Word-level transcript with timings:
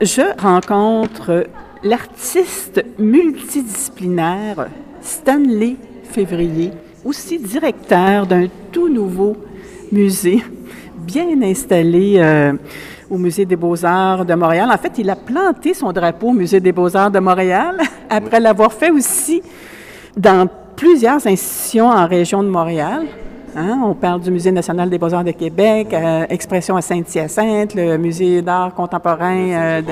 Je 0.00 0.22
rencontre 0.40 1.48
l'artiste 1.82 2.84
multidisciplinaire 3.00 4.68
Stanley 5.00 5.74
Février, 6.04 6.70
aussi 7.04 7.40
directeur 7.40 8.24
d'un 8.24 8.46
tout 8.70 8.88
nouveau 8.88 9.36
musée 9.90 10.44
bien 10.96 11.42
installé 11.42 12.14
euh, 12.18 12.52
au 13.10 13.18
Musée 13.18 13.44
des 13.44 13.56
beaux-arts 13.56 14.24
de 14.24 14.34
Montréal. 14.34 14.70
En 14.72 14.78
fait, 14.78 14.98
il 14.98 15.10
a 15.10 15.16
planté 15.16 15.74
son 15.74 15.92
drapeau 15.92 16.28
au 16.28 16.32
Musée 16.32 16.60
des 16.60 16.72
beaux-arts 16.72 17.10
de 17.10 17.18
Montréal 17.18 17.78
après 18.10 18.38
l'avoir 18.38 18.72
fait 18.72 18.90
aussi 18.90 19.42
dans 20.16 20.48
plusieurs 20.76 21.26
institutions 21.26 21.88
en 21.88 22.06
région 22.06 22.44
de 22.44 22.48
Montréal. 22.48 23.06
Hein? 23.56 23.80
On 23.84 23.94
parle 23.94 24.20
du 24.20 24.30
Musée 24.30 24.52
national 24.52 24.90
des 24.90 24.98
beaux-arts 24.98 25.24
de 25.24 25.30
Québec, 25.32 25.88
euh, 25.92 26.26
Expression 26.28 26.76
à 26.76 26.82
Saint-Hyacinthe, 26.82 27.74
le 27.74 27.96
Musée 27.96 28.42
d'art 28.42 28.74
contemporain 28.74 29.36
euh, 29.36 29.82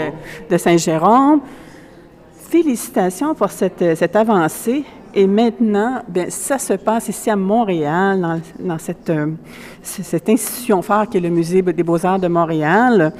de, 0.51 0.57
Saint-Jérôme. 0.57 1.41
Félicitations 2.49 3.35
pour 3.35 3.51
cette, 3.51 3.97
cette 3.97 4.15
avancée. 4.17 4.85
Et 5.15 5.27
maintenant, 5.27 6.03
bien, 6.07 6.27
ça 6.29 6.59
se 6.59 6.75
passe 6.75 7.09
ici 7.09 7.31
à 7.31 7.37
Montréal, 7.37 8.21
dans, 8.21 8.41
dans 8.59 8.79
cette, 8.79 9.11
euh, 9.11 9.29
cette 9.83 10.29
institution 10.29 10.83
phare 10.83 11.09
qui 11.09 11.17
est 11.17 11.21
le 11.21 11.31
Musée 11.31 11.63
des 11.63 11.83
beaux-arts 11.83 12.19
de 12.19 12.29
Montréal. 12.29 13.13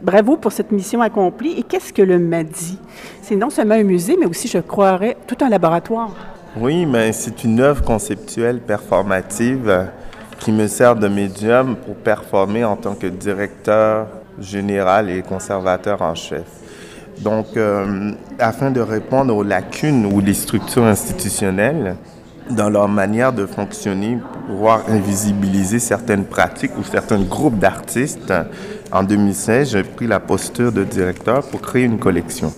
Bravo 0.00 0.36
pour 0.36 0.52
cette 0.52 0.72
mission 0.72 1.00
accomplie. 1.00 1.54
Et 1.58 1.62
qu'est-ce 1.62 1.92
que 1.92 2.02
le 2.02 2.18
MADI? 2.18 2.78
C'est 3.22 3.36
non 3.36 3.50
seulement 3.50 3.74
un 3.74 3.84
musée, 3.84 4.16
mais 4.18 4.26
aussi, 4.26 4.48
je 4.48 4.58
croirais, 4.58 5.16
tout 5.26 5.36
un 5.40 5.48
laboratoire. 5.48 6.33
Oui, 6.56 6.86
mais 6.86 7.12
c'est 7.12 7.42
une 7.42 7.58
œuvre 7.58 7.82
conceptuelle 7.82 8.60
performative 8.60 9.88
qui 10.38 10.52
me 10.52 10.68
sert 10.68 10.94
de 10.94 11.08
médium 11.08 11.74
pour 11.74 11.96
performer 11.96 12.64
en 12.64 12.76
tant 12.76 12.94
que 12.94 13.08
directeur 13.08 14.06
général 14.38 15.10
et 15.10 15.22
conservateur 15.22 16.00
en 16.00 16.14
chef. 16.14 16.44
Donc, 17.18 17.56
euh, 17.56 18.12
afin 18.38 18.70
de 18.70 18.80
répondre 18.80 19.34
aux 19.34 19.42
lacunes 19.42 20.06
ou 20.06 20.20
les 20.20 20.34
structures 20.34 20.84
institutionnelles 20.84 21.96
dans 22.50 22.70
leur 22.70 22.88
manière 22.88 23.32
de 23.32 23.46
fonctionner, 23.46 24.18
pouvoir 24.46 24.84
invisibiliser 24.88 25.80
certaines 25.80 26.24
pratiques 26.24 26.78
ou 26.78 26.84
certains 26.84 27.20
groupes 27.20 27.58
d'artistes, 27.58 28.32
en 28.92 29.02
2016, 29.02 29.72
j'ai 29.72 29.82
pris 29.82 30.06
la 30.06 30.20
posture 30.20 30.70
de 30.70 30.84
directeur 30.84 31.42
pour 31.48 31.60
créer 31.62 31.82
une 31.82 31.98
collection. 31.98 32.52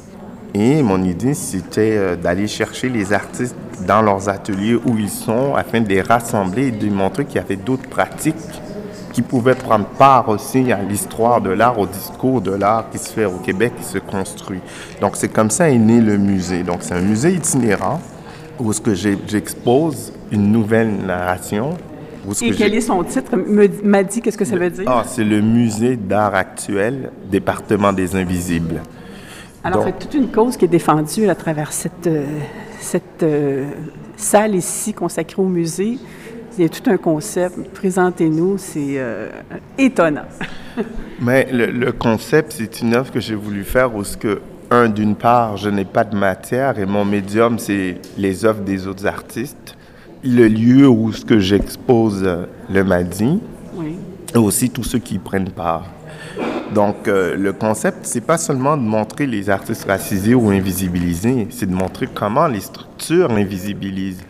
Et 0.59 0.83
mon 0.83 1.03
idée, 1.03 1.35
c'était 1.35 1.97
euh, 1.99 2.17
d'aller 2.17 2.47
chercher 2.47 2.89
les 2.89 3.13
artistes 3.13 3.55
dans 3.87 4.01
leurs 4.01 4.31
ateliers 4.31 4.75
où 4.87 4.97
ils 4.97 5.11
sont 5.11 5.55
afin 5.55 5.83
de 5.83 5.89
les 5.89 6.01
rassembler 6.01 6.69
et 6.69 6.71
de 6.71 6.89
montrer 6.89 7.27
qu'il 7.27 7.37
y 7.37 7.45
avait 7.45 7.57
d'autres 7.57 7.87
pratiques 7.91 8.37
qui 9.13 9.21
pouvaient 9.21 9.55
prendre 9.55 9.85
part 9.85 10.31
aussi 10.31 10.73
à 10.73 10.81
l'histoire 10.81 11.43
de 11.43 11.51
l'art, 11.51 11.79
au 11.79 11.87
discours 11.87 12.41
de 12.41 12.53
l'art 12.53 12.89
qui 12.91 12.97
se 12.97 13.11
fait 13.11 13.27
au 13.27 13.37
Québec, 13.37 13.75
qui 13.77 13.85
se 13.85 13.99
construit. 13.99 14.61
Donc 15.03 15.17
c'est 15.17 15.29
comme 15.29 15.51
ça 15.51 15.69
est 15.69 15.77
né 15.77 16.01
le 16.01 16.17
musée. 16.17 16.63
Donc 16.63 16.79
c'est 16.81 16.95
un 16.95 17.03
musée 17.03 17.35
itinérant 17.35 18.01
où 18.59 18.73
ce 18.73 18.81
que 18.81 18.95
j'expose 18.95 20.11
une 20.31 20.51
nouvelle 20.51 20.91
narration. 21.05 21.77
Et 22.41 22.53
quel 22.53 22.75
est 22.75 22.81
son 22.81 23.05
titre? 23.05 23.37
M'a 23.85 24.03
dit 24.03 24.23
qu'est-ce 24.23 24.39
que 24.39 24.47
ça 24.47 24.57
veut 24.57 24.71
dire? 24.71 24.85
Ah, 24.87 25.05
c'est 25.07 25.23
le 25.23 25.43
musée 25.43 25.97
d'art 25.97 26.35
actuel, 26.35 27.11
département 27.31 27.93
des 27.93 28.17
invisibles. 28.17 28.81
Alors 29.67 29.83
c'est 29.83 29.99
toute 29.99 30.15
une 30.15 30.29
cause 30.29 30.57
qui 30.57 30.65
est 30.65 30.69
défendue 30.69 31.29
à 31.29 31.35
travers 31.35 31.73
cette, 31.73 32.07
euh, 32.07 32.25
cette 32.79 33.25
euh, 33.25 33.69
salle 34.17 34.55
ici 34.55 34.95
consacrée 34.95 35.43
au 35.43 35.49
musée. 35.49 35.99
Il 36.57 36.63
y 36.63 36.65
a 36.65 36.69
tout 36.69 36.89
un 36.89 36.97
concept. 36.97 37.59
Présentez-nous, 37.75 38.59
c'est 38.59 38.95
euh, 38.97 39.29
étonnant. 39.77 40.23
Mais 41.21 41.49
le, 41.51 41.91
concept, 41.91 42.55
c'est 42.57 42.81
une 42.81 42.95
œuvre 42.95 43.11
que 43.11 43.19
j'ai 43.19 43.35
voulu 43.35 43.65
faire 43.65 43.95
où 43.97 44.05
ce 44.05 44.17
que, 44.17 44.41
un, 44.71 44.89
d'une 44.89 45.17
part, 45.17 45.57
je 45.57 45.69
n'ai 45.69 45.85
pas 45.85 46.05
de 46.05 46.17
matière 46.17 46.79
et 46.79 46.87
mon 46.87 47.05
médium, 47.05 47.59
c'est 47.59 47.97
les 48.17 48.45
œuvres 48.45 48.63
des 48.63 48.87
autres 48.87 49.07
artistes. 49.07 49.77
Le 50.23 50.47
lieu 50.47 50.89
où 50.89 51.13
ce 51.13 51.25
que 51.25 51.41
j'expose 51.41 52.25
le 52.71 52.85
Madi. 52.85 53.41
Oui. 53.75 53.97
Et 54.33 54.39
aussi 54.39 54.71
tous 54.71 54.85
ceux 54.85 54.99
qui 54.99 55.17
y 55.17 55.19
prennent 55.19 55.51
part. 55.51 55.87
Donc, 56.75 57.09
euh, 57.09 57.37
le 57.37 57.53
concept, 57.53 57.99
c'est 58.03 58.21
pas 58.21 58.39
seulement 58.39 58.77
de 58.77 58.83
montrer 58.83 59.27
les 59.27 59.49
artistes 59.51 59.85
racisés 59.87 60.35
ou 60.35 60.51
invisibilisés, 60.51 61.49
c'est 61.51 61.67
de 61.67 61.75
montrer 61.75 62.09
comment 62.13 62.49
les 62.49 62.61
structures 62.61 63.29
l'invisibilisent 63.29 64.25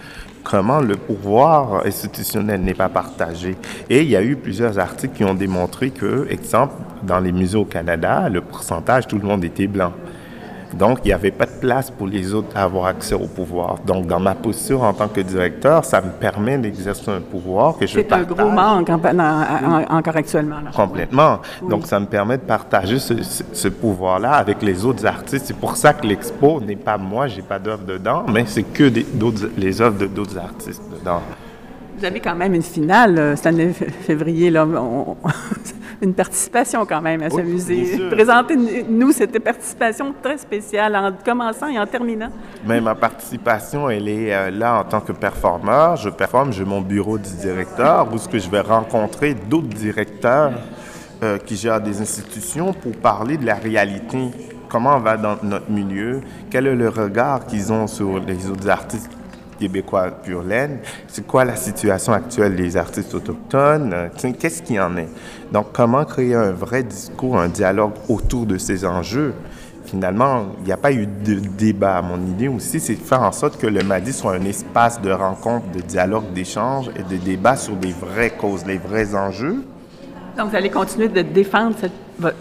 comment 0.48 0.80
le 0.80 0.94
pouvoir 0.94 1.84
institutionnel 1.84 2.60
n'est 2.60 2.74
pas 2.74 2.88
partagé. 2.88 3.56
Et 3.90 4.02
il 4.02 4.08
y 4.08 4.14
a 4.14 4.22
eu 4.22 4.36
plusieurs 4.36 4.78
articles 4.78 5.16
qui 5.16 5.24
ont 5.24 5.34
démontré 5.34 5.90
que, 5.90 6.28
exemple, 6.30 6.74
dans 7.02 7.18
les 7.18 7.32
musées 7.32 7.58
au 7.58 7.64
Canada, 7.64 8.28
le 8.28 8.40
pourcentage, 8.40 9.08
tout 9.08 9.18
le 9.18 9.26
monde 9.26 9.44
était 9.44 9.66
blanc. 9.66 9.92
Donc, 10.74 10.98
il 11.04 11.08
n'y 11.08 11.12
avait 11.12 11.30
pas 11.30 11.46
de 11.46 11.58
place 11.60 11.90
pour 11.90 12.06
les 12.06 12.34
autres 12.34 12.48
à 12.54 12.64
avoir 12.64 12.86
accès 12.86 13.14
au 13.14 13.26
pouvoir. 13.26 13.76
Donc, 13.86 14.06
dans 14.06 14.20
ma 14.20 14.34
posture 14.34 14.82
en 14.82 14.92
tant 14.92 15.08
que 15.08 15.20
directeur, 15.20 15.84
ça 15.84 16.00
me 16.00 16.10
permet 16.10 16.58
d'exercer 16.58 17.10
un 17.10 17.20
pouvoir 17.20 17.76
que 17.78 17.86
je 17.86 18.00
partage. 18.00 18.26
C'est 18.26 18.32
un 18.32 18.34
gros 18.34 18.50
manque 18.50 18.88
encore 19.90 20.16
actuellement. 20.16 20.56
Complètement. 20.74 21.40
Donc, 21.68 21.86
ça 21.86 22.00
me 22.00 22.06
permet 22.06 22.36
de 22.38 22.42
partager 22.42 22.98
ce, 22.98 23.68
pouvoir-là 23.68 24.32
avec 24.32 24.62
les 24.62 24.84
autres 24.84 25.04
artistes. 25.06 25.46
C'est 25.46 25.56
pour 25.56 25.76
ça 25.76 25.92
que 25.92 26.06
l'expo 26.06 26.60
n'est 26.60 26.76
pas 26.76 26.98
moi, 26.98 27.26
j'ai 27.26 27.42
pas 27.42 27.58
d'œuvre 27.58 27.84
dedans, 27.84 28.24
mais 28.32 28.44
c'est 28.46 28.62
que 28.62 28.88
des, 28.88 29.06
les 29.56 29.80
œuvres 29.80 30.06
d'autres 30.06 30.38
artistes 30.38 30.82
dedans. 30.98 31.20
Vous 31.98 32.04
avez 32.04 32.20
quand 32.20 32.34
même 32.34 32.54
une 32.54 32.62
finale, 32.62 33.18
euh, 33.18 33.36
cette 33.36 33.46
année 33.46 33.72
février, 33.72 34.50
là. 34.50 34.66
Une 36.00 36.14
participation 36.14 36.84
quand 36.84 37.00
même 37.00 37.22
à 37.22 37.30
ce 37.30 37.40
musée. 37.40 37.98
Présentez-nous 38.10 39.12
cette 39.12 39.38
participation 39.38 40.14
très 40.22 40.38
spéciale 40.38 40.94
en 40.96 41.12
commençant 41.24 41.68
et 41.68 41.78
en 41.78 41.86
terminant. 41.86 42.28
Mais 42.66 42.80
ma 42.80 42.94
participation, 42.94 43.88
elle 43.88 44.08
est 44.08 44.34
euh, 44.34 44.50
là 44.50 44.80
en 44.80 44.84
tant 44.84 45.00
que 45.00 45.12
performeur. 45.12 45.96
Je 45.96 46.10
performe, 46.10 46.52
j'ai 46.52 46.64
mon 46.64 46.80
bureau 46.80 47.18
du 47.18 47.34
directeur 47.36 48.12
où 48.12 48.18
ce 48.18 48.28
que 48.28 48.38
je 48.38 48.50
vais 48.50 48.60
rencontrer 48.60 49.34
d'autres 49.34 49.68
directeurs 49.68 50.52
euh, 51.22 51.38
qui 51.38 51.56
gèrent 51.56 51.80
des 51.80 52.00
institutions 52.00 52.72
pour 52.72 52.92
parler 52.92 53.36
de 53.36 53.46
la 53.46 53.54
réalité. 53.54 54.30
Comment 54.68 54.96
on 54.96 55.00
va 55.00 55.16
dans 55.16 55.36
notre 55.42 55.70
milieu? 55.70 56.20
Quel 56.50 56.66
est 56.66 56.74
le 56.74 56.88
regard 56.88 57.46
qu'ils 57.46 57.72
ont 57.72 57.86
sur 57.86 58.18
les 58.18 58.50
autres 58.50 58.68
artistes? 58.68 59.10
Québécois 59.58 60.10
pur 60.10 60.42
laine, 60.42 60.78
c'est 61.08 61.26
quoi 61.26 61.44
la 61.44 61.56
situation 61.56 62.12
actuelle 62.12 62.56
des 62.56 62.76
artistes 62.76 63.14
autochtones, 63.14 63.92
euh, 63.92 64.08
qu'est-ce 64.38 64.62
qu'il 64.62 64.76
y 64.76 64.80
en 64.80 64.96
est? 64.96 65.08
Donc, 65.52 65.72
comment 65.72 66.04
créer 66.04 66.34
un 66.34 66.52
vrai 66.52 66.82
discours, 66.82 67.38
un 67.38 67.48
dialogue 67.48 67.92
autour 68.08 68.46
de 68.46 68.58
ces 68.58 68.84
enjeux? 68.84 69.34
Finalement, 69.86 70.46
il 70.58 70.64
n'y 70.64 70.72
a 70.72 70.76
pas 70.76 70.92
eu 70.92 71.06
de 71.06 71.34
débat. 71.34 72.02
Mon 72.02 72.20
idée 72.26 72.48
aussi, 72.48 72.80
c'est 72.80 72.96
de 72.96 73.00
faire 73.00 73.22
en 73.22 73.30
sorte 73.30 73.56
que 73.56 73.68
le 73.68 73.84
MADI 73.84 74.12
soit 74.12 74.32
un 74.32 74.44
espace 74.44 75.00
de 75.00 75.12
rencontre, 75.12 75.70
de 75.70 75.80
dialogue, 75.80 76.32
d'échange 76.34 76.90
et 76.96 77.04
de 77.04 77.16
débat 77.16 77.56
sur 77.56 77.76
des 77.76 77.92
vraies 77.92 78.32
causes, 78.36 78.66
les 78.66 78.78
vrais 78.78 79.14
enjeux. 79.14 79.64
Donc, 80.36 80.50
vous 80.50 80.56
allez 80.56 80.70
continuer 80.70 81.08
de 81.08 81.22
défendre 81.22 81.76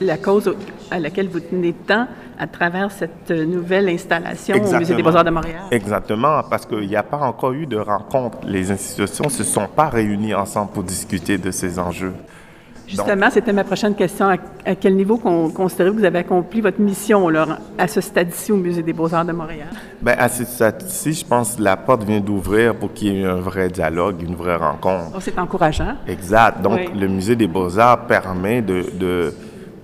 la 0.01 0.17
cause 0.17 0.53
à 0.91 0.99
laquelle 0.99 1.29
vous 1.29 1.39
tenez 1.39 1.73
tant 1.73 2.07
à 2.37 2.45
travers 2.45 2.91
cette 2.91 3.31
nouvelle 3.31 3.87
installation 3.87 4.55
au 4.55 4.77
Musée 4.77 4.95
des 4.95 5.03
Beaux-Arts 5.03 5.23
de 5.23 5.29
Montréal. 5.29 5.61
Exactement, 5.71 6.41
parce 6.49 6.65
qu'il 6.65 6.87
n'y 6.87 6.95
a 6.97 7.03
pas 7.03 7.19
encore 7.19 7.53
eu 7.53 7.65
de 7.65 7.77
rencontre. 7.77 8.39
Les 8.45 8.69
institutions 8.71 9.25
ne 9.25 9.29
se 9.29 9.45
sont 9.45 9.67
pas 9.67 9.87
réunies 9.87 10.33
ensemble 10.33 10.71
pour 10.71 10.83
discuter 10.83 11.37
de 11.37 11.51
ces 11.51 11.79
enjeux. 11.79 12.13
Justement, 12.87 13.29
c'était 13.31 13.53
ma 13.53 13.63
prochaine 13.63 13.95
question. 13.95 14.27
À, 14.27 14.75
quel 14.75 14.95
niveau 14.95 15.17
considérez-vous 15.17 15.95
que 15.95 15.99
vous 16.01 16.05
avez 16.05 16.19
accompli 16.19 16.61
votre 16.61 16.79
mission 16.79 17.29
là, 17.29 17.59
à 17.77 17.87
ce 17.87 18.01
stade-ci 18.01 18.51
au 18.51 18.57
Musée 18.57 18.83
des 18.83 18.93
Beaux-Arts 18.93 19.25
de 19.25 19.31
Montréal? 19.31 19.69
Bien, 20.01 20.15
à 20.17 20.29
ce 20.29 20.45
stade-ci, 20.45 21.13
je 21.13 21.25
pense 21.25 21.55
que 21.55 21.61
la 21.61 21.77
porte 21.77 22.03
vient 22.03 22.19
d'ouvrir 22.19 22.75
pour 22.75 22.93
qu'il 22.93 23.13
y 23.13 23.21
ait 23.21 23.25
un 23.25 23.35
vrai 23.35 23.69
dialogue, 23.69 24.21
une 24.21 24.35
vraie 24.35 24.57
rencontre. 24.57 25.11
Oh, 25.15 25.19
c'est 25.19 25.37
encourageant. 25.37 25.95
Exact. 26.07 26.61
Donc, 26.61 26.79
le 26.95 27.07
Musée 27.07 27.35
des 27.35 27.47
Beaux-Arts 27.47 28.07
permet 28.07 28.61
de 28.61 29.33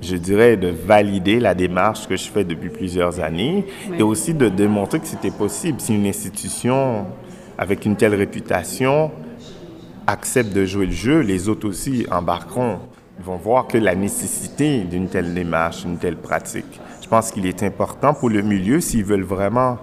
je 0.01 0.15
dirais, 0.15 0.57
de 0.57 0.67
valider 0.67 1.39
la 1.39 1.53
démarche 1.53 2.07
que 2.07 2.17
je 2.17 2.27
fais 2.27 2.43
depuis 2.43 2.69
plusieurs 2.69 3.19
années 3.19 3.65
et 3.97 4.01
aussi 4.01 4.33
de 4.33 4.49
démontrer 4.49 4.99
que 4.99 5.07
c'était 5.07 5.31
possible. 5.31 5.79
Si 5.79 5.93
une 5.93 6.07
institution 6.07 7.05
avec 7.57 7.85
une 7.85 7.95
telle 7.95 8.15
réputation 8.15 9.11
accepte 10.07 10.53
de 10.53 10.65
jouer 10.65 10.87
le 10.87 10.91
jeu, 10.91 11.19
les 11.19 11.47
autres 11.47 11.67
aussi 11.67 12.07
embarqueront, 12.11 12.79
vont 13.21 13.37
voir 13.37 13.67
que 13.67 13.77
la 13.77 13.95
nécessité 13.95 14.79
d'une 14.81 15.07
telle 15.07 15.33
démarche, 15.33 15.85
d'une 15.85 15.97
telle 15.97 16.17
pratique. 16.17 16.79
Je 17.01 17.07
pense 17.07 17.31
qu'il 17.31 17.45
est 17.45 17.63
important 17.63 18.13
pour 18.13 18.29
le 18.29 18.41
milieu, 18.41 18.79
s'ils 18.79 19.03
veulent 19.03 19.23
vraiment 19.23 19.77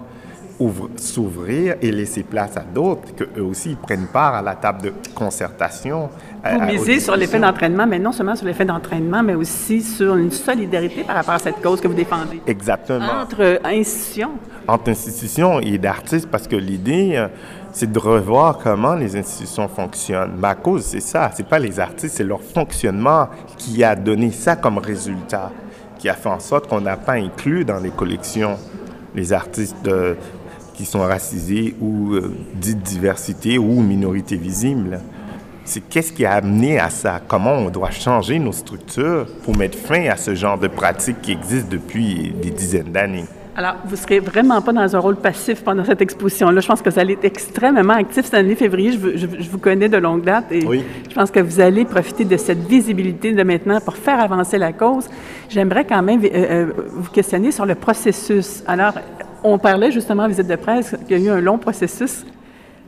s'ouvrir 0.97 1.75
et 1.81 1.91
laisser 1.91 2.23
place 2.23 2.57
à 2.57 2.61
d'autres, 2.61 3.15
qu'eux 3.15 3.41
aussi 3.41 3.77
prennent 3.81 4.07
part 4.07 4.35
à 4.35 4.41
la 4.41 4.55
table 4.55 4.81
de 4.81 4.93
concertation. 5.15 6.09
Vous 6.43 6.65
misez 6.65 6.99
sur 6.99 7.15
l'effet 7.15 7.39
d'entraînement, 7.39 7.87
mais 7.87 7.99
non 7.99 8.11
seulement 8.11 8.35
sur 8.35 8.45
l'effet 8.45 8.65
d'entraînement, 8.65 9.23
mais 9.23 9.35
aussi 9.35 9.81
sur 9.81 10.15
une 10.15 10.31
solidarité 10.31 11.03
par 11.03 11.15
rapport 11.15 11.35
à 11.35 11.39
cette 11.39 11.61
cause 11.61 11.79
que 11.79 11.87
vous 11.87 11.93
défendez. 11.93 12.41
Exactement. 12.45 13.21
Entre 13.21 13.61
institutions. 13.63 14.31
Entre 14.67 14.89
institutions 14.91 15.59
et 15.61 15.77
d'artistes, 15.77 16.27
parce 16.29 16.47
que 16.47 16.55
l'idée, 16.55 17.13
euh, 17.15 17.27
c'est 17.71 17.91
de 17.91 17.99
revoir 17.99 18.57
comment 18.57 18.95
les 18.95 19.15
institutions 19.15 19.67
fonctionnent. 19.67 20.35
Ma 20.37 20.55
cause, 20.55 20.85
c'est 20.85 20.99
ça. 20.99 21.31
C'est 21.35 21.47
pas 21.47 21.59
les 21.59 21.79
artistes, 21.79 22.15
c'est 22.17 22.23
leur 22.23 22.41
fonctionnement 22.41 23.27
qui 23.57 23.83
a 23.83 23.95
donné 23.95 24.31
ça 24.31 24.55
comme 24.55 24.77
résultat. 24.77 25.51
qui 25.97 26.07
a 26.07 26.13
fait 26.13 26.29
en 26.29 26.39
sorte 26.39 26.67
qu'on 26.69 26.79
n'a 26.79 26.95
pas 26.95 27.13
inclus 27.13 27.65
dans 27.65 27.79
les 27.79 27.89
collections 27.89 28.57
les 29.15 29.33
artistes 29.33 29.75
de, 29.83 30.15
qui 30.73 30.85
sont 30.85 30.99
racisés 30.99 31.75
ou 31.81 32.13
euh, 32.13 32.33
dites 32.55 32.81
diversité 32.81 33.57
ou 33.57 33.81
minorité 33.81 34.37
visible. 34.37 35.01
C'est 35.65 35.81
qu'est-ce 35.81 36.13
qui 36.13 36.25
a 36.25 36.33
amené 36.33 36.79
à 36.79 36.89
ça? 36.89 37.21
Comment 37.27 37.53
on 37.53 37.69
doit 37.69 37.91
changer 37.91 38.39
nos 38.39 38.53
structures 38.53 39.27
pour 39.43 39.57
mettre 39.57 39.77
fin 39.77 40.09
à 40.09 40.17
ce 40.17 40.33
genre 40.33 40.57
de 40.57 40.67
pratiques 40.67 41.21
qui 41.21 41.31
existent 41.33 41.69
depuis 41.69 42.33
des 42.41 42.49
dizaines 42.49 42.91
d'années? 42.91 43.25
Alors, 43.59 43.75
vous 43.83 43.91
ne 43.91 43.97
serez 43.97 44.19
vraiment 44.21 44.61
pas 44.61 44.71
dans 44.71 44.95
un 44.95 44.99
rôle 44.99 45.17
passif 45.17 45.65
pendant 45.65 45.83
cette 45.83 46.01
exposition-là. 46.01 46.61
Je 46.61 46.67
pense 46.67 46.81
que 46.81 46.89
vous 46.89 46.97
allez 46.97 47.15
être 47.15 47.25
extrêmement 47.25 47.95
actif 47.95 48.23
cette 48.23 48.33
année 48.33 48.55
février. 48.55 48.93
Je, 48.93 49.27
vous 49.27 49.57
connais 49.57 49.89
de 49.89 49.97
longue 49.97 50.23
date 50.23 50.45
et 50.49 50.61
je 50.61 51.13
pense 51.13 51.29
que 51.29 51.41
vous 51.41 51.59
allez 51.59 51.83
profiter 51.83 52.23
de 52.23 52.37
cette 52.37 52.59
visibilité 52.59 53.33
de 53.33 53.43
maintenant 53.43 53.81
pour 53.81 53.97
faire 53.97 54.21
avancer 54.21 54.57
la 54.57 54.71
cause. 54.71 55.09
J'aimerais 55.49 55.83
quand 55.83 56.01
même 56.01 56.23
euh, 56.23 56.29
euh, 56.33 56.71
vous 56.89 57.11
questionner 57.11 57.51
sur 57.51 57.65
le 57.65 57.75
processus. 57.75 58.63
Alors, 58.65 58.93
on 59.43 59.57
parlait 59.57 59.91
justement 59.91 60.23
en 60.23 60.29
visite 60.29 60.47
de 60.47 60.55
presse 60.55 60.95
qu'il 61.05 61.19
y 61.19 61.21
a 61.21 61.25
eu 61.25 61.29
un 61.29 61.41
long 61.41 61.57
processus. 61.57 62.25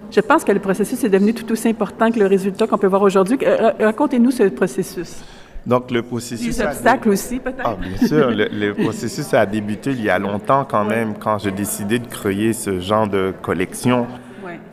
Je 0.10 0.22
pense 0.22 0.46
que 0.46 0.54
le 0.54 0.60
processus 0.60 1.04
est 1.04 1.10
devenu 1.10 1.34
tout 1.34 1.52
aussi 1.52 1.68
important 1.68 2.10
que 2.12 2.20
le 2.20 2.28
résultat 2.28 2.66
qu'on 2.66 2.78
peut 2.78 2.88
voir 2.88 3.02
aujourd'hui. 3.02 3.38
Euh, 3.46 3.72
racontez-nous 3.78 4.32
ce 4.32 4.44
processus. 4.44 5.22
Donc, 5.66 5.92
le 5.92 6.02
processus. 6.02 6.58
Les 6.58 6.66
obstacles 6.66 7.10
aussi, 7.10 7.40
peut-être? 7.40 7.62
Ah, 7.64 7.76
bien 7.76 8.08
sûr. 8.08 8.32
le, 8.32 8.72
processus 8.84 9.34
a 9.34 9.46
débuté 9.46 9.92
il 9.92 10.04
y 10.04 10.10
a 10.10 10.18
longtemps, 10.18 10.66
quand 10.66 10.86
même, 10.86 11.14
quand 11.20 11.38
j'ai 11.38 11.52
décidé 11.52 12.00
de 12.00 12.08
créer 12.08 12.54
ce 12.54 12.80
genre 12.80 13.08
de 13.08 13.34
collection. 13.42 14.08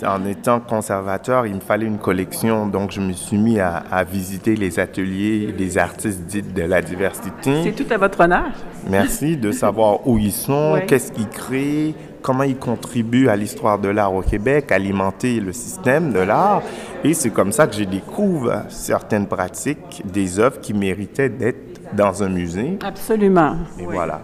En 0.05 0.25
étant 0.26 0.61
conservateur, 0.61 1.46
il 1.46 1.56
me 1.56 1.61
fallait 1.61 1.87
une 1.87 1.99
collection, 1.99 2.67
donc 2.67 2.93
je 2.93 3.00
me 3.00 3.12
suis 3.12 3.37
mis 3.37 3.58
à, 3.61 4.05
visiter 4.05 4.55
les 4.56 4.79
ateliers 4.79 5.52
des 5.56 5.76
artistes 5.79 6.23
dits 6.23 6.43
de 6.43 6.62
la 6.62 6.82
diversité. 6.82 7.64
C'est 7.64 7.84
tout 7.84 7.93
à 7.93 7.96
votre 7.96 8.20
honneur. 8.20 8.46
Merci 8.88 9.37
de 9.37 9.52
savoir 9.52 10.06
où 10.06 10.19
ils 10.19 10.32
sont, 10.32 10.81
qu'est-ce 10.87 11.12
qu'ils 11.12 11.29
créent, 11.29 11.94
comment 12.23 12.44
ils 12.44 12.56
contribuent 12.56 13.29
à 13.29 13.37
l'histoire 13.37 13.79
de 13.79 13.88
l'art 13.88 14.15
au 14.15 14.23
Québec, 14.23 14.73
alimenter 14.73 15.41
le 15.41 15.53
système 15.53 16.12
de 16.12 16.20
l'art. 16.20 16.62
Et 17.05 17.15
c'est 17.15 17.31
comme 17.31 17.53
ça 17.53 17.67
que 17.67 17.75
je 17.75 17.85
découvre 17.85 18.65
certaines 18.69 19.26
pratiques, 19.26 20.03
des 20.05 20.38
œuvres 20.38 20.61
qui 20.61 20.75
méritaient 20.75 21.29
d'être 21.29 21.94
dans 21.94 22.23
un 22.23 22.29
musée. 22.29 22.79
Absolument. 22.85 23.56
Et 23.79 23.85
voilà. 23.85 24.20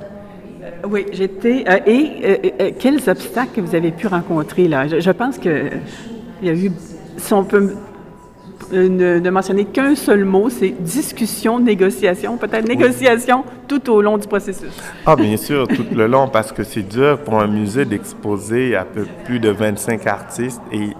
Euh, 0.62 0.70
oui, 0.88 1.06
j'étais. 1.12 1.64
Euh, 1.68 1.78
et 1.86 2.52
euh, 2.60 2.70
quels 2.78 3.08
obstacles 3.08 3.60
vous 3.60 3.74
avez 3.74 3.90
pu 3.90 4.06
rencontrer 4.06 4.68
là? 4.68 4.86
Je, 4.88 5.10
pense 5.10 5.38
que 5.38 5.70
il 6.42 6.48
y 6.48 6.50
a 6.50 6.54
eu, 6.54 6.72
si 7.16 7.32
on 7.32 7.44
peut 7.44 7.74
ne, 8.72 9.30
mentionner 9.30 9.64
qu'un 9.64 9.94
seul 9.94 10.24
mot, 10.24 10.48
c'est 10.50 10.70
discussion, 10.70 11.60
négociation, 11.60 12.36
peut-être 12.36 12.66
négociation 12.66 13.44
tout 13.68 13.90
au 13.90 14.00
long 14.00 14.18
du 14.18 14.26
processus. 14.26 14.72
Ah, 15.06 15.16
bien 15.16 15.36
sûr, 15.36 15.68
tout 15.68 15.86
le 15.94 16.06
long, 16.06 16.28
parce 16.28 16.52
que 16.52 16.64
c'est 16.64 16.82
dur 16.82 17.18
pour 17.18 17.40
un 17.40 17.46
musée 17.46 17.84
d'exposer 17.84 18.76
à 18.76 18.84
peu 18.84 19.06
plus 19.24 19.40
de 19.40 19.50
25 19.50 20.06
artistes 20.06 20.62
et 20.72 20.90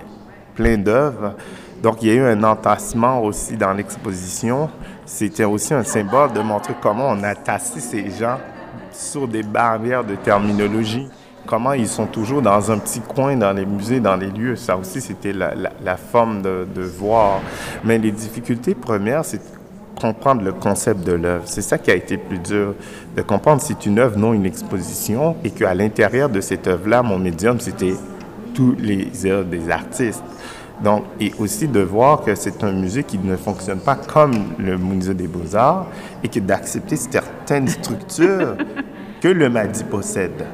plein 0.54 0.76
d'œuvres. 0.76 1.34
Donc, 1.82 2.02
il 2.02 2.08
y 2.08 2.10
a 2.12 2.14
eu 2.14 2.24
un 2.24 2.42
entassement 2.44 3.22
aussi 3.22 3.56
dans 3.56 3.72
l'exposition. 3.72 4.70
C'était 5.04 5.44
aussi 5.44 5.74
un 5.74 5.84
symbole 5.84 6.32
de 6.32 6.40
montrer 6.40 6.74
comment 6.80 7.10
on 7.10 7.22
a 7.22 7.34
tassé 7.34 7.80
ces 7.80 8.10
gens 8.10 8.38
sur 8.90 9.28
des 9.28 9.42
barrières 9.42 10.04
de 10.04 10.14
terminologie 10.14 11.08
comment 11.46 11.72
ils 11.72 11.88
sont 11.88 12.06
toujours 12.06 12.42
dans 12.42 12.70
un 12.70 12.78
petit 12.78 13.00
coin 13.00 13.36
dans 13.36 13.52
les 13.52 13.66
musées, 13.66 14.00
dans 14.00 14.16
les 14.16 14.30
lieux. 14.30 14.56
Ça 14.56 14.76
aussi, 14.76 15.00
c'était 15.00 15.32
la, 15.32 15.96
forme 15.96 16.42
de, 16.42 16.82
voir. 16.82 17.40
Mais 17.84 17.98
les 17.98 18.10
difficultés 18.10 18.74
premières, 18.74 19.24
c'est 19.24 19.40
comprendre 20.00 20.42
le 20.42 20.52
concept 20.52 21.06
de 21.06 21.12
l'œuvre. 21.12 21.44
C'est 21.46 21.62
ça 21.62 21.78
qui 21.78 21.90
a 21.90 21.94
été 21.94 22.16
plus 22.16 22.38
dur, 22.38 22.74
de 23.16 23.22
comprendre 23.22 23.60
si 23.60 23.68
c'est 23.68 23.86
une 23.86 23.98
œuvre, 23.98 24.18
non 24.18 24.34
une 24.34 24.46
exposition, 24.46 25.36
et 25.44 25.50
qu'à 25.50 25.74
l'intérieur 25.74 26.28
de 26.28 26.40
cette 26.40 26.66
œuvre-là, 26.66 27.02
mon 27.02 27.18
médium, 27.18 27.60
c'était 27.60 27.94
tous 28.54 28.74
les 28.78 29.26
œuvres 29.26 29.48
des 29.48 29.70
artistes. 29.70 30.22
Donc, 30.82 31.04
et 31.20 31.32
aussi 31.38 31.68
de 31.68 31.80
voir 31.80 32.22
que 32.22 32.34
c'est 32.34 32.64
un 32.64 32.72
musée 32.72 33.04
qui 33.04 33.18
ne 33.18 33.36
fonctionne 33.36 33.78
pas 33.78 33.94
comme 33.94 34.32
le 34.58 34.76
musée 34.76 35.14
des 35.14 35.28
beaux-arts 35.28 35.86
et 36.22 36.28
que 36.28 36.40
d'accepter 36.40 36.96
certaines 36.96 37.68
structures 37.68 38.56
que 39.20 39.28
le 39.28 39.48
MADI 39.48 39.84
possède. 39.84 40.44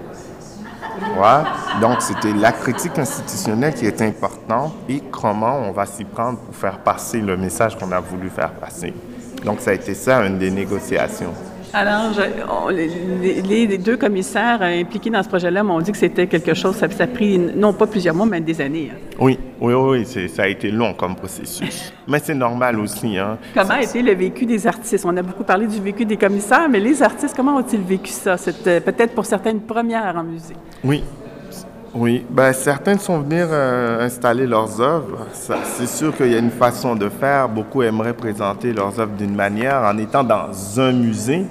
Donc, 1.81 2.03
c'était 2.03 2.33
la 2.33 2.53
critique 2.53 2.99
institutionnelle 2.99 3.75
qui 3.75 3.87
est 3.87 4.03
importante 4.03 4.73
et 4.89 5.01
comment 5.11 5.57
on 5.57 5.73
va 5.73 5.87
s'y 5.87 6.05
prendre 6.05 6.39
pour 6.39 6.55
faire 6.55 6.79
passer 6.79 7.21
le 7.21 7.37
message 7.37 7.79
qu'on 7.79 7.91
a 7.93 8.01
voulu 8.01 8.31
faire 8.31 8.53
passer. 8.53 8.93
Donc, 9.45 9.61
ça 9.61 9.71
a 9.71 9.75
été 9.75 9.95
ça, 9.95 10.25
une 10.27 10.39
des 10.39 10.51
négociations. 10.51 11.33
Alors, 11.73 12.71
les, 12.71 13.79
deux 13.79 13.97
commissaires 13.97 14.63
impliqués 14.63 15.11
dans 15.11 15.23
ce 15.23 15.29
projet-là 15.29 15.63
m'ont 15.63 15.81
dit 15.81 15.93
que 15.93 15.99
c'était 15.99 16.27
quelque 16.27 16.55
chose, 16.55 16.77
ça, 16.77 16.87
a 16.87 17.07
pris 17.07 17.39
non 17.39 17.73
pas 17.73 17.87
plusieurs 17.87 18.15
mois, 18.15 18.27
mais 18.27 18.41
des 18.41 18.61
années. 18.61 18.91
Hein. 18.93 18.99
Oui, 19.19 19.39
oui, 19.61 19.75
oui, 19.75 20.29
ça 20.29 20.43
a 20.43 20.49
été 20.49 20.71
long 20.71 20.95
comme 20.95 21.15
processus. 21.15 21.93
mais 22.09 22.19
c'est 22.19 22.35
normal 22.35 22.79
aussi. 22.81 23.19
Hein. 23.19 23.39
Comment 23.55 23.75
a 23.75 23.83
été 23.83 24.03
le 24.03 24.15
vécu 24.15 24.47
des 24.47 24.67
artistes? 24.67 25.05
On 25.07 25.17
a 25.17 25.23
beaucoup 25.23 25.45
parlé 25.45 25.67
du 25.67 25.81
vécu 25.81 26.05
des 26.05 26.17
commissaires, 26.17 26.69
mais 26.69 26.81
les 26.81 27.03
artistes, 27.03 27.35
comment 27.37 27.57
ont-ils 27.57 27.83
vécu 27.83 28.11
ça? 28.11 28.37
C'était 28.37 28.81
peut-être 28.81 29.15
pour 29.15 29.25
certaines 29.25 29.61
premières 29.61 30.17
en 30.17 30.25
musée. 30.25 30.57
Oui, 30.83 31.05
oui, 31.93 32.25
ben, 32.31 32.53
certains 32.53 32.99
sont 32.99 33.19
venus 33.19 33.47
euh, 33.51 34.01
installer 34.01 34.47
leurs 34.47 34.81
œuvres. 34.81 35.27
C'est 35.33 35.89
sûr 35.89 36.17
qu'il 36.17 36.31
y 36.31 36.37
a 36.37 36.39
une 36.39 36.51
façon 36.51 36.95
de 36.95 37.09
faire. 37.09 37.49
Beaucoup 37.49 37.83
aimeraient 37.83 38.15
présenter 38.15 38.73
leurs 38.73 39.01
œuvres 39.01 39.17
d'une 39.17 39.35
manière 39.35 39.83
en 39.83 39.99
étant 39.99 40.23
dans 40.23 40.51
un 40.79 40.93
musée. 40.93 41.47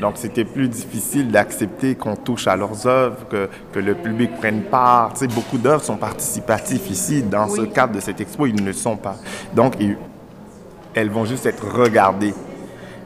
Donc, 0.00 0.14
c'était 0.16 0.44
plus 0.44 0.68
difficile 0.68 1.28
d'accepter 1.28 1.94
qu'on 1.94 2.16
touche 2.16 2.46
à 2.46 2.56
leurs 2.56 2.86
œuvres, 2.86 3.26
que, 3.28 3.48
que 3.72 3.78
le 3.78 3.94
public 3.94 4.36
prenne 4.36 4.62
part. 4.62 5.12
Tu 5.12 5.20
sais, 5.20 5.26
beaucoup 5.26 5.58
d'œuvres 5.58 5.82
sont 5.82 5.96
participatives 5.96 6.90
ici. 6.90 7.22
Dans 7.22 7.48
ce 7.48 7.62
cadre 7.62 7.94
de 7.94 8.00
cette 8.00 8.20
expo, 8.20 8.46
ils 8.46 8.54
ne 8.54 8.66
le 8.66 8.72
sont 8.72 8.96
pas. 8.96 9.16
Donc, 9.54 9.74
elles 10.94 11.10
vont 11.10 11.24
juste 11.24 11.46
être 11.46 11.64
regardées. 11.66 12.34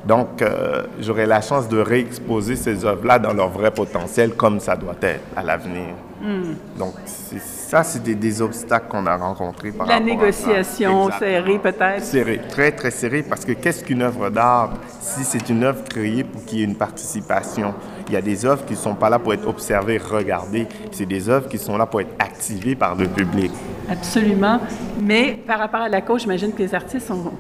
Donc, 0.05 0.43
euh, 0.43 0.85
j'aurai 1.01 1.27
la 1.27 1.41
chance 1.41 1.69
de 1.69 1.79
réexposer 1.79 2.57
ces 2.57 2.85
œuvres-là 2.85 3.19
dans 3.19 3.33
leur 3.33 3.49
vrai 3.49 3.71
potentiel 3.71 4.35
comme 4.35 4.61
ça 4.61 4.77
doit 4.77 4.97
être 5.03 5.23
à 5.37 5.43
l'avenir. 5.43 5.95
Hmm. 6.21 6.55
Donc, 6.77 6.95
ça, 7.05 7.85
c'est 7.85 8.03
des, 8.03 8.43
obstacles 8.43 8.89
qu'on 8.89 9.07
a 9.07 9.17
rencontrés 9.17 9.71
par 9.71 9.87
La 9.87 10.01
négociation 10.01 11.11
serrée, 11.17 11.59
peut-être? 11.59 12.03
Serrée, 12.03 12.41
très, 12.49 12.73
très 12.73 12.91
serrée, 12.91 13.23
parce 13.23 13.45
que 13.45 13.53
qu'est-ce 13.53 13.85
qu'une 13.85 14.03
œuvre 14.03 14.31
d'art? 14.31 14.71
Si 15.01 15.23
c'est 15.23 15.49
une 15.49 15.63
œuvre 15.63 15.85
créée 15.85 16.25
pour 16.25 16.45
qu'il 16.45 16.59
y 16.59 16.63
ait 16.63 16.65
une 16.65 16.77
participation? 16.77 17.75
Il 18.09 18.15
y 18.15 18.17
a 18.17 18.23
des 18.23 18.47
œuvres 18.47 18.65
qui 18.65 18.73
ne 18.73 18.79
sont 18.79 18.95
pas 18.95 19.11
là 19.11 19.19
pour 19.19 19.35
être 19.35 19.47
observées, 19.47 19.99
regardées. 19.99 20.67
C'est 20.91 21.07
des 21.07 21.29
œuvres 21.29 21.49
qui 21.49 21.59
sont 21.59 21.77
là 21.77 21.87
pour 21.87 22.01
être 22.01 22.15
activées 22.19 22.75
par 22.75 22.95
le 22.95 23.07
public. 23.07 23.53
Absolument. 23.89 24.61
Mais 25.01 25.39
par 25.47 25.59
rapport 25.59 25.83
à 25.83 25.89
la 25.89 26.01
cause, 26.01 26.23
j'imagine 26.23 26.53
que 26.53 26.63
les 26.63 26.75
artistes 26.75 27.07
sont 27.07 27.33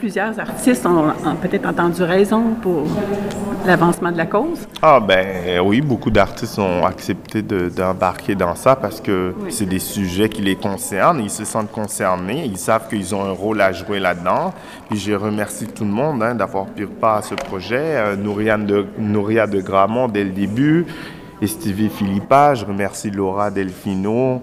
plusieurs 0.00 0.40
artistes 0.40 0.86
ont, 0.86 1.12
peut-être 1.42 1.68
entendu 1.68 2.02
raison 2.02 2.54
pour 2.62 2.86
l'avancement 3.66 4.10
de 4.10 4.16
la 4.16 4.24
cause? 4.24 4.66
Ah 4.80 4.98
ben 4.98 5.60
oui, 5.60 5.82
beaucoup 5.82 6.10
d'artistes 6.10 6.58
ont 6.58 6.86
accepté 6.86 7.42
d'embarquer 7.42 8.34
dans 8.34 8.54
ça 8.54 8.76
parce 8.76 8.98
que 9.02 9.34
c'est 9.50 9.66
des 9.66 9.78
sujets 9.78 10.30
qui 10.30 10.40
les 10.40 10.56
concernent, 10.56 11.20
ils 11.20 11.30
se 11.30 11.44
sentent 11.44 11.70
concernés, 11.70 12.46
ils 12.46 12.56
savent 12.56 12.88
qu'ils 12.88 13.14
ont 13.14 13.22
un 13.22 13.32
rôle 13.32 13.60
à 13.60 13.72
jouer 13.72 14.00
là-dedans. 14.00 14.54
Puis 14.88 14.98
je 14.98 15.12
remercie 15.12 15.66
tout 15.66 15.84
le 15.84 15.90
monde 15.90 16.22
hein, 16.22 16.34
d'avoir 16.34 16.64
pris 16.64 16.86
part 16.86 17.18
à 17.18 17.22
ce 17.22 17.34
projet. 17.34 17.96
Euh, 17.96 18.16
de, 18.16 18.86
Nouria 18.98 19.46
de 19.46 19.60
Gramont 19.60 20.08
dès 20.08 20.24
le 20.24 20.30
début, 20.30 20.86
et 21.42 21.46
Stevie 21.46 21.90
Philippa, 21.90 22.54
je 22.54 22.64
remercie 22.64 23.10
Laura 23.10 23.50
Delfino, 23.50 24.42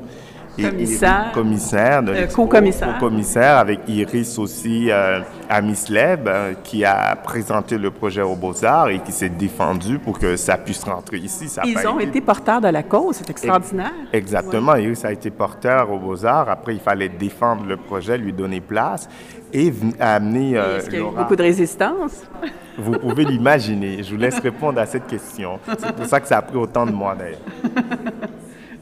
commissaire, 0.64 1.32
commissaire 1.34 2.04
euh, 2.08 2.28
co-commissaire. 2.28 2.98
commissaire 3.00 3.58
avec 3.58 3.80
Iris 3.88 4.38
aussi 4.38 4.90
euh, 4.92 5.20
Amisleb 5.50 6.28
euh, 6.28 6.54
qui 6.64 6.84
a 6.84 7.16
présenté 7.16 7.78
le 7.78 7.92
projet 7.92 8.22
aux 8.22 8.36
Beaux-Arts 8.36 8.90
et 8.90 9.00
qui 9.00 9.12
s'est 9.12 9.30
défendu 9.30 10.00
pour 10.00 10.20
que 10.20 10.36
ça 10.36 10.58
puisse 10.58 10.84
rentrer 10.84 11.18
ici. 11.18 11.48
Ça 11.48 11.62
Ils 11.66 11.88
ont 11.88 12.00
été... 12.00 12.22
porteurs 12.22 12.62
de 12.62 12.68
la 12.68 12.84
cause, 12.84 13.18
c'est 13.18 13.30
extraordinaire. 13.30 13.94
Exactement, 14.12 14.76
Iris 14.76 15.06
a 15.06 15.12
été 15.12 15.30
porteur 15.30 15.92
aux 15.92 16.00
Beaux-Arts. 16.00 16.50
Après, 16.50 16.74
il 16.74 16.82
fallait 16.82 17.10
défendre 17.10 17.66
le 17.66 17.78
projet, 17.78 18.18
lui 18.18 18.34
donner 18.34 18.62
place 18.62 19.08
et 19.54 19.72
amener. 20.00 20.54
Est-ce 20.54 20.90
qu'il 20.90 21.00
y 21.00 21.02
a 21.02 21.08
eu 21.08 21.16
beaucoup 21.16 21.36
de 21.36 21.44
résistance? 21.44 22.24
Vous 22.78 22.92
pouvez 22.92 23.26
l'imaginer. 23.26 24.04
Je 24.04 24.12
vous 24.12 24.22
laisse 24.22 24.40
répondre 24.40 24.80
à 24.80 24.86
cette 24.86 25.08
question. 25.08 25.60
C'est 25.80 25.96
pour 25.96 26.06
ça 26.06 26.20
que 26.20 26.28
ça 26.28 26.38
a 26.38 26.42
pris 26.44 26.58
autant 26.58 26.86
de 26.86 26.92
mois 26.92 27.16
d'ailleurs. 27.16 27.40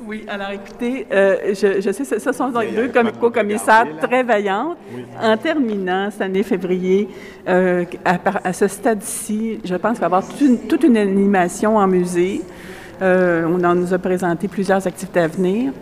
Oui, 0.07 0.23
alors 0.27 0.51
écoutez, 0.51 1.07
euh, 1.11 1.55
je, 1.55 1.81
je, 1.81 1.91
sais, 1.91 2.19
ce 2.19 2.31
sont 2.31 2.49
donc 2.49 2.65
deux 2.75 2.91
co-commissaires 3.19 3.87
très 3.99 4.21
vaillantes. 4.21 4.77
En 5.19 5.35
terminant 5.35 6.11
cette 6.11 6.21
année 6.21 6.43
février, 6.43 7.09
euh, 7.47 7.85
à, 8.03 8.53
ce 8.53 8.67
stade-ci, 8.67 9.61
je 9.63 9.75
pense 9.75 9.93
qu'il 9.93 10.01
va 10.01 10.05
y 10.05 10.05
avoir 10.05 10.23
toute 10.69 10.83
une, 10.83 10.97
animation 10.97 11.77
en 11.77 11.87
musée. 11.87 12.41
Euh, 13.01 13.47
on 13.47 13.63
en 13.63 13.73
nous 13.73 13.95
a 13.95 13.97
présenté 13.97 14.47
plusieurs 14.47 14.85
activités 14.85 15.21
à 15.21 15.27
venir. 15.27 15.73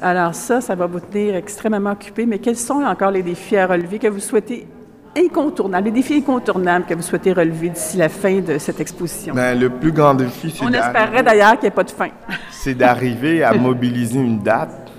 Alors 0.00 0.36
ça, 0.36 0.60
ça 0.60 0.76
va 0.76 0.86
vous 0.86 1.00
tenir 1.00 1.34
extrêmement 1.34 1.92
occupé. 1.92 2.26
Mais 2.26 2.38
quels 2.38 2.56
sont 2.56 2.84
encore 2.84 3.10
les 3.10 3.24
défis 3.24 3.56
à 3.56 3.66
relever 3.66 3.98
que 3.98 4.08
vous 4.08 4.20
souhaitez 4.20 4.68
incontournables, 5.16 5.86
les 5.86 5.92
défis 5.92 6.14
incontournables 6.14 6.86
que 6.86 6.94
vous 6.94 7.02
souhaitez 7.02 7.32
relever 7.32 7.68
d'ici 7.70 7.96
la 7.96 8.08
fin 8.08 8.40
de 8.40 8.58
cette 8.58 8.80
exposition? 8.80 9.34
Ben, 9.34 9.58
le 9.58 9.70
plus 9.70 9.92
grand 9.92 10.14
défi, 10.14 10.50
c'est 10.56 10.64
On 10.64 10.72
espérerait 10.72 11.22
d'ailleurs 11.22 11.52
qu'il 11.52 11.62
n'y 11.62 11.66
ait 11.68 11.70
pas 11.70 11.84
de 11.84 11.90
fin. 11.90 12.08
c'est 12.50 12.74
d'arriver 12.74 13.42
à 13.42 13.54
mobiliser 13.54 14.20
une 14.20 14.40
date 14.42 14.90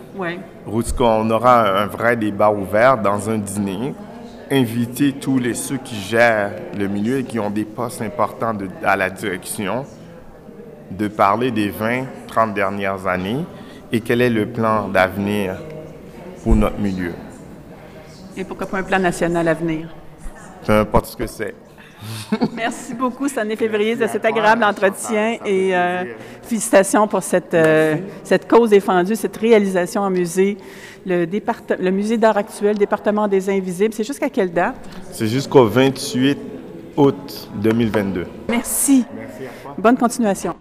où 0.68 0.82
qu'on 0.98 1.30
aura 1.30 1.82
un 1.84 1.88
vrai 1.88 2.16
débat 2.16 2.50
ouvert 2.50 2.98
dans 2.98 3.30
un 3.30 3.38
dîner, 3.38 3.94
inviter 4.52 5.14
tous 5.14 5.38
les 5.38 5.54
ceux 5.54 5.78
qui 5.78 5.96
gèrent 5.96 6.52
le 6.78 6.88
milieu 6.88 7.20
et 7.20 7.24
qui 7.24 7.40
ont 7.40 7.50
des 7.50 7.66
postes 7.66 8.02
importants 8.02 8.54
de- 8.54 8.70
à 8.84 8.96
la 8.96 9.10
direction, 9.10 9.86
de 10.92 11.08
parler 11.08 11.52
des 11.52 11.70
20, 11.70 12.06
30 12.28 12.54
dernières 12.54 13.06
années 13.08 13.44
et 13.92 14.02
quel 14.02 14.22
est 14.22 14.30
le 14.30 14.46
plan 14.46 14.88
d'avenir 14.88 15.56
pour 16.44 16.56
notre 16.56 16.80
milieu. 16.80 17.14
Et 18.38 18.44
pourquoi 18.44 18.68
pas 18.68 18.80
un 18.80 18.84
plan 18.84 19.00
national 19.00 19.48
à 19.48 19.54
venir? 19.54 19.88
Peu 20.66 20.74
importe 20.74 21.06
ce 21.08 21.16
que 21.18 21.28
c'est. 21.28 21.54
Merci 22.54 22.94
beaucoup, 22.94 23.28
Stanley 23.28 23.56
Février, 23.56 23.96
de 23.96 24.08
cet 24.08 24.26
agréable 24.26 24.64
entretien 24.64 25.38
et 25.46 25.76
euh, 25.76 26.04
félicitations 26.42 27.08
pour 27.08 27.24
cette, 27.24 27.54
euh, 27.54 27.96
cette 28.24 28.48
cause 28.48 28.70
défendue, 28.70 29.16
cette 29.16 29.38
réalisation 29.38 30.02
en 30.02 30.10
musée. 30.10 30.58
Le, 31.06 31.26
le 31.26 31.92
musée 31.92 32.18
d'art 32.18 32.38
actuel, 32.38 32.78
département 32.78 33.28
des 33.28 33.50
invisibles, 33.50 33.94
c'est 33.94 34.04
jusqu'à 34.04 34.30
quelle 34.30 34.52
date? 34.52 34.76
C'est 35.12 35.28
jusqu'au 35.28 35.66
28 35.66 36.38
août 36.98 37.50
2022. 37.56 38.26
Merci. 38.50 39.06
Bonne 39.78 39.98
continuation. 39.98 40.56